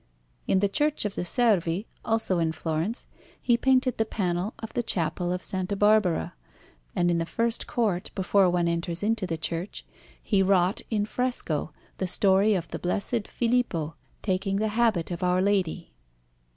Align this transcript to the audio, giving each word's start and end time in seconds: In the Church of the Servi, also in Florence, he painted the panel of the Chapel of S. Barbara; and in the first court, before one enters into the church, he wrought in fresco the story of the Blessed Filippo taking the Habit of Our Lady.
In 0.47 0.61
the 0.61 0.67
Church 0.67 1.05
of 1.05 1.13
the 1.13 1.23
Servi, 1.23 1.85
also 2.03 2.39
in 2.39 2.53
Florence, 2.53 3.05
he 3.39 3.55
painted 3.55 3.99
the 3.99 4.03
panel 4.05 4.55
of 4.57 4.73
the 4.73 4.81
Chapel 4.81 5.31
of 5.31 5.41
S. 5.41 5.53
Barbara; 5.77 6.33
and 6.95 7.11
in 7.11 7.19
the 7.19 7.25
first 7.27 7.67
court, 7.67 8.09
before 8.15 8.49
one 8.49 8.67
enters 8.67 9.03
into 9.03 9.27
the 9.27 9.37
church, 9.37 9.85
he 10.19 10.41
wrought 10.41 10.81
in 10.89 11.05
fresco 11.05 11.71
the 11.99 12.07
story 12.07 12.55
of 12.55 12.67
the 12.69 12.79
Blessed 12.79 13.27
Filippo 13.27 13.93
taking 14.23 14.55
the 14.55 14.69
Habit 14.69 15.11
of 15.11 15.21
Our 15.21 15.39
Lady. 15.39 15.93